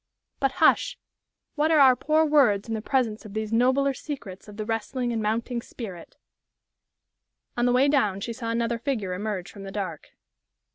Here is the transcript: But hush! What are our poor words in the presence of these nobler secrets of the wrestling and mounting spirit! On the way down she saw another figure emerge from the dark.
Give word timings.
But 0.39 0.53
hush! 0.53 0.97
What 1.53 1.69
are 1.69 1.77
our 1.77 1.95
poor 1.95 2.25
words 2.25 2.67
in 2.67 2.73
the 2.73 2.81
presence 2.81 3.23
of 3.23 3.35
these 3.35 3.53
nobler 3.53 3.93
secrets 3.93 4.47
of 4.47 4.57
the 4.57 4.65
wrestling 4.65 5.13
and 5.13 5.21
mounting 5.21 5.61
spirit! 5.61 6.17
On 7.55 7.67
the 7.67 7.71
way 7.71 7.87
down 7.87 8.19
she 8.19 8.33
saw 8.33 8.49
another 8.49 8.79
figure 8.79 9.13
emerge 9.13 9.51
from 9.51 9.61
the 9.61 9.71
dark. 9.71 10.13